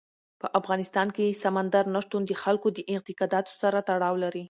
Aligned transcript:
په 0.41 0.47
افغانستان 0.59 1.07
کې 1.15 1.37
سمندر 1.43 1.85
نه 1.95 1.99
شتون 2.05 2.21
د 2.25 2.31
خلکو 2.43 2.67
د 2.73 2.79
اعتقاداتو 2.91 3.51
سره 3.61 3.77
تړاو 3.89 4.15
لري. 4.23 4.39